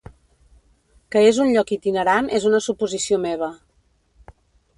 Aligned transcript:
Que 1.15 1.21
és 1.31 1.39
un 1.45 1.53
lloc 1.57 1.73
itinerant 1.77 2.33
és 2.39 2.49
una 2.53 2.63
suposició 2.69 3.21
meva. 3.27 3.53